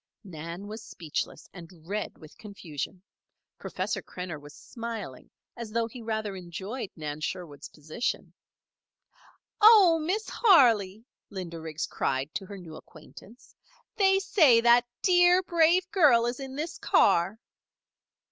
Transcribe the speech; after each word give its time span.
Nan 0.23 0.65
was 0.67 0.81
speechless, 0.81 1.47
and 1.53 1.71
red 1.87 2.17
with 2.17 2.35
confusion. 2.35 3.03
Professor 3.59 4.01
Krenner 4.01 4.41
was 4.41 4.55
smiling, 4.55 5.29
as 5.55 5.69
though 5.71 5.85
he 5.85 6.01
rather 6.01 6.35
enjoyed 6.35 6.89
Nan 6.95 7.21
Sherwood's 7.21 7.69
position. 7.69 8.33
"Oh, 9.61 9.99
Miss 9.99 10.27
Harley!" 10.27 11.05
Linda 11.29 11.59
Riggs 11.61 11.85
cried 11.85 12.33
to 12.33 12.47
her 12.47 12.57
new 12.57 12.75
acquaintance. 12.77 13.53
"They 13.95 14.17
say 14.17 14.59
that 14.61 14.87
dear, 15.03 15.43
brave 15.43 15.87
girl 15.91 16.25
is 16.25 16.39
in 16.39 16.55
this 16.55 16.79
car." 16.79 17.37